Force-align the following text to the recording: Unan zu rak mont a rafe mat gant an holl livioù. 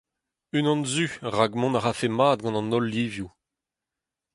Unan 0.57 0.81
zu 0.93 1.07
rak 1.35 1.51
mont 1.59 1.77
a 1.79 1.81
rafe 1.81 2.07
mat 2.17 2.39
gant 2.43 2.59
an 2.59 2.73
holl 2.73 2.85
livioù. 2.93 3.29